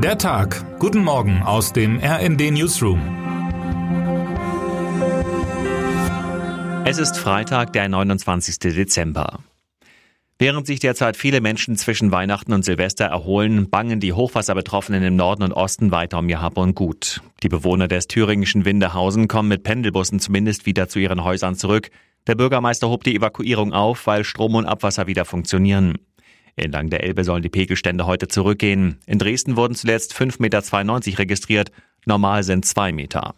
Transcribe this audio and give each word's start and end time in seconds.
Der 0.00 0.16
Tag. 0.16 0.78
Guten 0.78 1.02
Morgen 1.02 1.42
aus 1.42 1.72
dem 1.72 1.98
RND 1.98 2.52
Newsroom. 2.52 3.00
Es 6.84 6.98
ist 6.98 7.18
Freitag, 7.18 7.72
der 7.72 7.88
29. 7.88 8.60
Dezember. 8.60 9.40
Während 10.38 10.68
sich 10.68 10.78
derzeit 10.78 11.16
viele 11.16 11.40
Menschen 11.40 11.74
zwischen 11.74 12.12
Weihnachten 12.12 12.52
und 12.52 12.64
Silvester 12.64 13.06
erholen, 13.06 13.70
bangen 13.70 13.98
die 13.98 14.12
Hochwasserbetroffenen 14.12 15.02
im 15.02 15.16
Norden 15.16 15.42
und 15.42 15.52
Osten 15.52 15.90
weiter 15.90 16.20
um 16.20 16.28
ihr 16.28 16.40
Hab 16.40 16.58
und 16.58 16.76
Gut. 16.76 17.20
Die 17.42 17.48
Bewohner 17.48 17.88
des 17.88 18.06
thüringischen 18.06 18.64
Windehausen 18.64 19.26
kommen 19.26 19.48
mit 19.48 19.64
Pendelbussen 19.64 20.20
zumindest 20.20 20.64
wieder 20.64 20.88
zu 20.88 21.00
ihren 21.00 21.24
Häusern 21.24 21.56
zurück. 21.56 21.90
Der 22.28 22.36
Bürgermeister 22.36 22.88
hob 22.88 23.02
die 23.02 23.16
Evakuierung 23.16 23.72
auf, 23.72 24.06
weil 24.06 24.22
Strom 24.22 24.54
und 24.54 24.66
Abwasser 24.66 25.08
wieder 25.08 25.24
funktionieren. 25.24 25.98
Entlang 26.58 26.90
der 26.90 27.04
Elbe 27.04 27.24
sollen 27.24 27.42
die 27.42 27.48
Pegelstände 27.48 28.06
heute 28.06 28.28
zurückgehen. 28.28 28.98
In 29.06 29.18
Dresden 29.18 29.56
wurden 29.56 29.74
zuletzt 29.74 30.14
5,92 30.14 30.38
Meter 30.40 31.18
registriert, 31.18 31.72
normal 32.04 32.42
sind 32.42 32.64
2 32.64 32.92
Meter. 32.92 33.34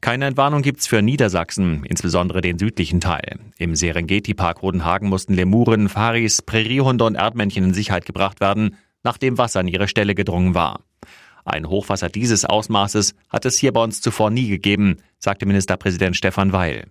Keine 0.00 0.26
Entwarnung 0.26 0.62
gibt's 0.62 0.88
für 0.88 1.00
Niedersachsen, 1.00 1.84
insbesondere 1.84 2.40
den 2.40 2.58
südlichen 2.58 3.00
Teil. 3.00 3.38
Im 3.56 3.76
Serengeti-Park 3.76 4.60
Rodenhagen 4.60 5.08
mussten 5.08 5.34
Lemuren, 5.34 5.88
Faris, 5.88 6.42
Präriehunde 6.42 7.04
und 7.04 7.14
Erdmännchen 7.14 7.62
in 7.62 7.74
Sicherheit 7.74 8.04
gebracht 8.04 8.40
werden, 8.40 8.76
nachdem 9.04 9.38
Wasser 9.38 9.60
an 9.60 9.68
ihre 9.68 9.86
Stelle 9.86 10.16
gedrungen 10.16 10.54
war. 10.56 10.80
Ein 11.44 11.68
Hochwasser 11.68 12.08
dieses 12.08 12.44
Ausmaßes 12.44 13.14
hat 13.28 13.44
es 13.44 13.58
hier 13.58 13.72
bei 13.72 13.82
uns 13.82 14.00
zuvor 14.00 14.30
nie 14.30 14.48
gegeben, 14.48 14.96
sagte 15.18 15.46
Ministerpräsident 15.46 16.16
Stefan 16.16 16.52
Weil. 16.52 16.88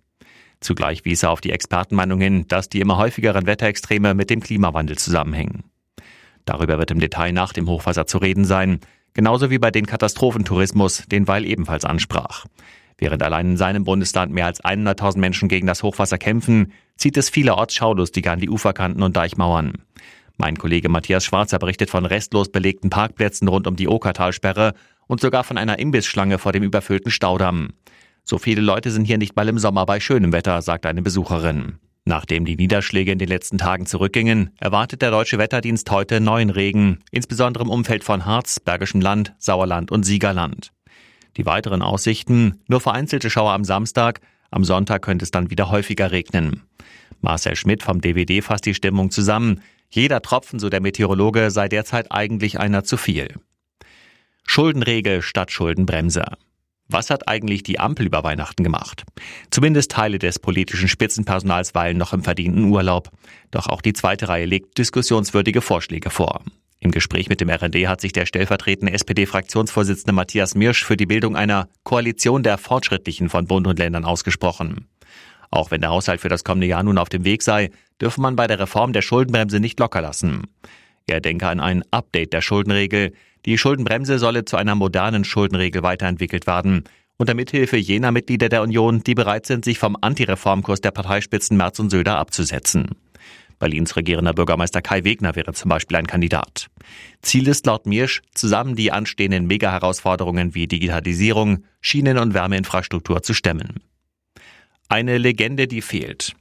Zugleich 0.61 1.03
wies 1.05 1.23
er 1.23 1.31
auf 1.31 1.41
die 1.41 1.51
Expertenmeinung 1.51 2.21
hin, 2.21 2.47
dass 2.47 2.69
die 2.69 2.79
immer 2.79 2.97
häufigeren 2.97 3.47
Wetterextreme 3.47 4.13
mit 4.13 4.29
dem 4.29 4.39
Klimawandel 4.39 4.97
zusammenhängen. 4.97 5.63
Darüber 6.45 6.77
wird 6.77 6.91
im 6.91 6.99
Detail 6.99 7.33
nach 7.33 7.51
dem 7.51 7.67
Hochwasser 7.67 8.05
zu 8.05 8.19
reden 8.19 8.45
sein, 8.45 8.79
genauso 9.13 9.49
wie 9.49 9.59
bei 9.59 9.71
den 9.71 9.85
Katastrophentourismus, 9.85 11.03
den 11.07 11.27
Weil 11.27 11.45
ebenfalls 11.45 11.83
ansprach. 11.83 12.45
Während 12.97 13.23
allein 13.23 13.51
in 13.51 13.57
seinem 13.57 13.83
Bundesland 13.83 14.31
mehr 14.31 14.45
als 14.45 14.63
100.000 14.63 15.17
Menschen 15.17 15.49
gegen 15.49 15.65
das 15.65 15.81
Hochwasser 15.81 16.19
kämpfen, 16.19 16.71
zieht 16.95 17.17
es 17.17 17.31
vielerorts 17.31 17.73
Schaulustige 17.73 18.31
an 18.31 18.39
die 18.39 18.49
Uferkanten 18.49 19.01
und 19.01 19.17
Deichmauern. 19.17 19.73
Mein 20.37 20.57
Kollege 20.57 20.89
Matthias 20.89 21.25
Schwarzer 21.25 21.57
berichtet 21.57 21.89
von 21.89 22.05
restlos 22.05 22.51
belegten 22.51 22.91
Parkplätzen 22.91 23.47
rund 23.47 23.65
um 23.65 23.75
die 23.75 23.87
Okertalsperre 23.87 24.73
und 25.07 25.19
sogar 25.19 25.43
von 25.43 25.57
einer 25.57 25.79
Imbissschlange 25.79 26.37
vor 26.37 26.51
dem 26.51 26.63
überfüllten 26.63 27.11
Staudamm. 27.11 27.69
So 28.23 28.37
viele 28.37 28.61
Leute 28.61 28.91
sind 28.91 29.05
hier 29.05 29.17
nicht 29.17 29.35
mal 29.35 29.49
im 29.49 29.59
Sommer 29.59 29.85
bei 29.85 29.99
schönem 29.99 30.31
Wetter, 30.31 30.61
sagt 30.61 30.85
eine 30.85 31.01
Besucherin. 31.01 31.79
Nachdem 32.05 32.45
die 32.45 32.55
Niederschläge 32.55 33.11
in 33.11 33.19
den 33.19 33.27
letzten 33.27 33.57
Tagen 33.57 33.85
zurückgingen, 33.85 34.51
erwartet 34.59 35.01
der 35.01 35.11
Deutsche 35.11 35.37
Wetterdienst 35.37 35.89
heute 35.91 36.19
neuen 36.19 36.49
Regen, 36.49 36.99
insbesondere 37.11 37.63
im 37.63 37.69
Umfeld 37.69 38.03
von 38.03 38.25
Harz, 38.25 38.59
Bergischem 38.59 39.01
Land, 39.01 39.33
Sauerland 39.37 39.91
und 39.91 40.03
Siegerland. 40.03 40.71
Die 41.37 41.45
weiteren 41.45 41.81
Aussichten, 41.81 42.59
nur 42.67 42.81
vereinzelte 42.81 43.29
Schauer 43.29 43.53
am 43.53 43.63
Samstag, 43.63 44.19
am 44.49 44.63
Sonntag 44.63 45.01
könnte 45.01 45.23
es 45.23 45.31
dann 45.31 45.49
wieder 45.49 45.69
häufiger 45.69 46.11
regnen. 46.11 46.63
Marcel 47.21 47.55
Schmidt 47.55 47.83
vom 47.83 48.01
DWD 48.01 48.43
fasst 48.43 48.65
die 48.65 48.73
Stimmung 48.73 49.11
zusammen. 49.11 49.61
Jeder 49.89 50.21
Tropfen, 50.21 50.59
so 50.59 50.69
der 50.69 50.81
Meteorologe, 50.81 51.51
sei 51.51 51.69
derzeit 51.69 52.11
eigentlich 52.11 52.59
einer 52.59 52.83
zu 52.83 52.97
viel. 52.97 53.35
Schuldenregel 54.45 55.21
statt 55.21 55.51
Schuldenbremse. 55.51 56.25
Was 56.93 57.09
hat 57.09 57.29
eigentlich 57.29 57.63
die 57.63 57.79
Ampel 57.79 58.05
über 58.05 58.25
Weihnachten 58.25 58.65
gemacht? 58.65 59.03
Zumindest 59.49 59.91
Teile 59.91 60.19
des 60.19 60.39
politischen 60.39 60.89
Spitzenpersonals 60.89 61.73
weilen 61.73 61.97
noch 61.97 62.11
im 62.11 62.21
verdienten 62.21 62.65
Urlaub. 62.65 63.11
Doch 63.49 63.67
auch 63.67 63.81
die 63.81 63.93
zweite 63.93 64.27
Reihe 64.27 64.45
legt 64.45 64.77
diskussionswürdige 64.77 65.61
Vorschläge 65.61 66.09
vor. 66.09 66.41
Im 66.79 66.91
Gespräch 66.91 67.29
mit 67.29 67.39
dem 67.39 67.49
RND 67.49 67.87
hat 67.87 68.01
sich 68.01 68.11
der 68.11 68.25
stellvertretende 68.25 68.91
SPD-Fraktionsvorsitzende 68.91 70.11
Matthias 70.11 70.53
Mirsch 70.53 70.83
für 70.83 70.97
die 70.97 71.05
Bildung 71.05 71.37
einer 71.37 71.69
Koalition 71.83 72.43
der 72.43 72.57
Fortschrittlichen 72.57 73.29
von 73.29 73.45
Bund 73.45 73.67
und 73.67 73.79
Ländern 73.79 74.03
ausgesprochen. 74.03 74.87
Auch 75.49 75.71
wenn 75.71 75.81
der 75.81 75.91
Haushalt 75.91 76.19
für 76.19 76.29
das 76.29 76.43
kommende 76.43 76.67
Jahr 76.67 76.83
nun 76.83 76.97
auf 76.97 77.07
dem 77.07 77.23
Weg 77.23 77.41
sei, 77.41 77.69
dürfe 78.01 78.19
man 78.19 78.35
bei 78.35 78.47
der 78.47 78.59
Reform 78.59 78.91
der 78.91 79.01
Schuldenbremse 79.01 79.61
nicht 79.61 79.79
locker 79.79 80.01
lassen. 80.01 80.47
Er 81.11 81.21
denke 81.21 81.47
an 81.47 81.59
ein 81.59 81.83
Update 81.91 82.33
der 82.33 82.41
Schuldenregel, 82.41 83.13
die 83.45 83.57
Schuldenbremse 83.57 84.19
solle 84.19 84.45
zu 84.45 84.57
einer 84.57 84.75
modernen 84.75 85.23
Schuldenregel 85.23 85.83
weiterentwickelt 85.83 86.47
werden 86.47 86.83
unter 87.21 87.35
Mithilfe 87.35 87.77
jener 87.77 88.11
Mitglieder 88.11 88.49
der 88.49 88.63
Union, 88.63 89.03
die 89.03 89.13
bereit 89.13 89.45
sind, 89.45 89.63
sich 89.63 89.77
vom 89.77 89.95
Antireformkurs 90.01 90.81
der 90.81 90.89
Parteispitzen 90.89 91.55
Merz 91.55 91.77
und 91.77 91.91
Söder 91.91 92.17
abzusetzen. 92.17 92.89
Berlins 93.59 93.95
regierender 93.95 94.33
Bürgermeister 94.33 94.81
Kai 94.81 95.03
Wegner 95.03 95.35
wäre 95.35 95.53
zum 95.53 95.69
Beispiel 95.69 95.97
ein 95.97 96.07
Kandidat. 96.07 96.65
Ziel 97.21 97.47
ist 97.47 97.67
laut 97.67 97.85
Mirsch, 97.85 98.23
zusammen 98.33 98.75
die 98.75 98.91
anstehenden 98.91 99.45
Mega-Herausforderungen 99.45 100.55
wie 100.55 100.67
Digitalisierung, 100.67 101.63
Schienen- 101.79 102.17
und 102.17 102.33
Wärmeinfrastruktur 102.33 103.21
zu 103.21 103.35
stemmen. 103.35 103.81
Eine 104.89 105.19
Legende, 105.19 105.67
die 105.67 105.83
fehlt. 105.83 106.33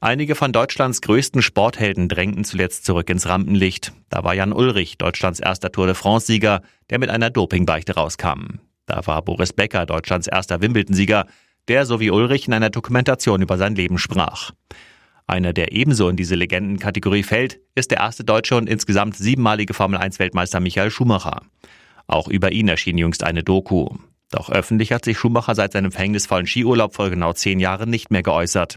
Einige 0.00 0.36
von 0.36 0.52
Deutschlands 0.52 1.00
größten 1.00 1.42
Sporthelden 1.42 2.08
drängten 2.08 2.44
zuletzt 2.44 2.84
zurück 2.84 3.10
ins 3.10 3.26
Rampenlicht. 3.26 3.92
Da 4.10 4.22
war 4.22 4.32
Jan 4.32 4.52
Ulrich, 4.52 4.96
Deutschlands 4.96 5.40
erster 5.40 5.72
Tour 5.72 5.86
de 5.86 5.96
France-Sieger, 5.96 6.62
der 6.88 7.00
mit 7.00 7.10
einer 7.10 7.30
Dopingbeichte 7.30 7.96
rauskam. 7.96 8.60
Da 8.86 9.04
war 9.06 9.22
Boris 9.22 9.52
Becker, 9.52 9.86
Deutschlands 9.86 10.28
erster 10.28 10.60
Wimbledon-Sieger, 10.60 11.26
der 11.66 11.84
so 11.84 11.98
wie 11.98 12.12
Ulrich 12.12 12.46
in 12.46 12.54
einer 12.54 12.70
Dokumentation 12.70 13.42
über 13.42 13.58
sein 13.58 13.74
Leben 13.74 13.98
sprach. 13.98 14.52
Einer, 15.26 15.52
der 15.52 15.72
ebenso 15.72 16.08
in 16.08 16.16
diese 16.16 16.36
Legendenkategorie 16.36 17.24
fällt, 17.24 17.58
ist 17.74 17.90
der 17.90 17.98
erste 17.98 18.22
deutsche 18.22 18.56
und 18.56 18.68
insgesamt 18.68 19.16
siebenmalige 19.16 19.74
Formel-1-Weltmeister 19.74 20.60
Michael 20.60 20.92
Schumacher. 20.92 21.42
Auch 22.06 22.28
über 22.28 22.52
ihn 22.52 22.68
erschien 22.68 22.98
jüngst 22.98 23.24
eine 23.24 23.42
Doku. 23.42 23.88
Doch 24.30 24.48
öffentlich 24.48 24.92
hat 24.92 25.04
sich 25.04 25.18
Schumacher 25.18 25.56
seit 25.56 25.72
seinem 25.72 25.90
verhängnisvollen 25.90 26.46
Skiurlaub 26.46 26.94
vor 26.94 27.10
genau 27.10 27.32
zehn 27.32 27.58
Jahren 27.58 27.90
nicht 27.90 28.10
mehr 28.12 28.22
geäußert. 28.22 28.76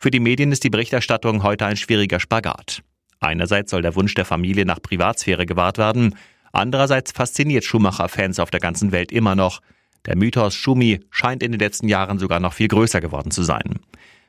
Für 0.00 0.12
die 0.12 0.20
Medien 0.20 0.52
ist 0.52 0.62
die 0.62 0.70
Berichterstattung 0.70 1.42
heute 1.42 1.66
ein 1.66 1.76
schwieriger 1.76 2.20
Spagat. 2.20 2.84
Einerseits 3.18 3.72
soll 3.72 3.82
der 3.82 3.96
Wunsch 3.96 4.14
der 4.14 4.24
Familie 4.24 4.64
nach 4.64 4.80
Privatsphäre 4.80 5.44
gewahrt 5.44 5.76
werden, 5.76 6.14
andererseits 6.52 7.10
fasziniert 7.10 7.64
Schumacher 7.64 8.08
Fans 8.08 8.38
auf 8.38 8.50
der 8.50 8.60
ganzen 8.60 8.92
Welt 8.92 9.10
immer 9.10 9.34
noch. 9.34 9.60
Der 10.06 10.16
Mythos 10.16 10.54
Schumi 10.54 11.00
scheint 11.10 11.42
in 11.42 11.50
den 11.50 11.58
letzten 11.58 11.88
Jahren 11.88 12.20
sogar 12.20 12.38
noch 12.38 12.52
viel 12.52 12.68
größer 12.68 13.00
geworden 13.00 13.32
zu 13.32 13.42
sein. 13.42 13.80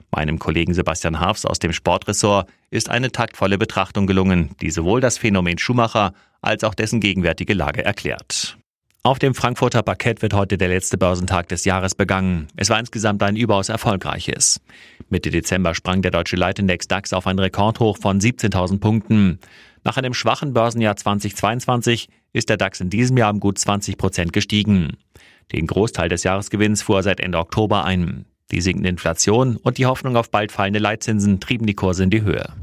Meinem 0.09 0.39
Kollegen 0.39 0.73
Sebastian 0.73 1.19
Harfs 1.19 1.45
aus 1.45 1.59
dem 1.59 1.71
Sportressort 1.71 2.49
ist 2.71 2.89
eine 2.89 3.11
taktvolle 3.11 3.59
Betrachtung 3.59 4.07
gelungen, 4.07 4.55
die 4.61 4.71
sowohl 4.71 5.01
das 5.01 5.19
Phänomen 5.19 5.59
Schumacher 5.59 6.13
als 6.41 6.63
auch 6.63 6.73
dessen 6.73 6.99
gegenwärtige 6.99 7.53
Lage 7.53 7.85
erklärt. 7.85 8.58
Auf 9.09 9.17
dem 9.17 9.33
Frankfurter 9.33 9.81
Parkett 9.81 10.21
wird 10.21 10.35
heute 10.35 10.55
der 10.55 10.67
letzte 10.67 10.95
Börsentag 10.95 11.47
des 11.47 11.65
Jahres 11.65 11.95
begangen. 11.95 12.47
Es 12.55 12.69
war 12.69 12.79
insgesamt 12.79 13.23
ein 13.23 13.35
überaus 13.35 13.69
erfolgreiches. 13.69 14.61
Mitte 15.09 15.31
Dezember 15.31 15.73
sprang 15.73 16.03
der 16.03 16.11
deutsche 16.11 16.35
Leitindex 16.35 16.87
DAX 16.87 17.11
auf 17.11 17.25
ein 17.25 17.39
Rekordhoch 17.39 17.97
von 17.97 18.19
17.000 18.19 18.79
Punkten. 18.79 19.39
Nach 19.83 19.97
einem 19.97 20.13
schwachen 20.13 20.53
Börsenjahr 20.53 20.95
2022 20.95 22.07
ist 22.33 22.49
der 22.49 22.57
DAX 22.57 22.81
in 22.81 22.91
diesem 22.91 23.17
Jahr 23.17 23.33
um 23.33 23.39
gut 23.39 23.57
20 23.57 23.97
Prozent 23.97 24.31
gestiegen. 24.31 24.97
Den 25.53 25.65
Großteil 25.65 26.09
des 26.09 26.21
Jahresgewinns 26.21 26.83
fuhr 26.83 26.97
er 26.97 27.03
seit 27.03 27.19
Ende 27.19 27.39
Oktober 27.39 27.85
ein. 27.85 28.25
Die 28.51 28.61
sinkende 28.61 28.89
Inflation 28.89 29.57
und 29.57 29.79
die 29.79 29.87
Hoffnung 29.87 30.17
auf 30.17 30.29
bald 30.29 30.51
fallende 30.51 30.77
Leitzinsen 30.77 31.39
trieben 31.39 31.65
die 31.65 31.73
Kurse 31.73 32.03
in 32.03 32.11
die 32.11 32.21
Höhe. 32.21 32.53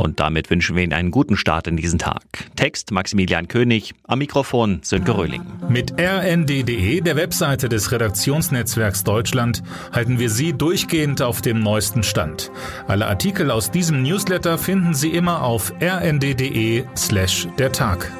Und 0.00 0.20
damit 0.20 0.48
wünschen 0.48 0.76
wir 0.76 0.84
Ihnen 0.84 0.92
einen 0.92 1.10
guten 1.10 1.36
Start 1.36 1.66
in 1.66 1.76
diesen 1.76 1.98
Tag. 1.98 2.22
Text 2.54 2.92
Maximilian 2.92 3.48
König, 3.48 3.94
am 4.04 4.20
Mikrofon 4.20 4.78
Sönke 4.82 5.16
Röhling. 5.18 5.42
Mit 5.68 5.92
rnd.de, 6.00 7.00
der 7.00 7.16
Webseite 7.16 7.68
des 7.68 7.90
Redaktionsnetzwerks 7.90 9.02
Deutschland, 9.02 9.64
halten 9.90 10.20
wir 10.20 10.30
Sie 10.30 10.52
durchgehend 10.52 11.20
auf 11.20 11.42
dem 11.42 11.58
neuesten 11.58 12.04
Stand. 12.04 12.52
Alle 12.86 13.08
Artikel 13.08 13.50
aus 13.50 13.72
diesem 13.72 14.04
Newsletter 14.04 14.56
finden 14.56 14.94
Sie 14.94 15.10
immer 15.10 15.42
auf 15.42 15.72
rnd.de 15.82 16.84
slash 16.96 17.48
der 17.58 17.72
Tag. 17.72 18.12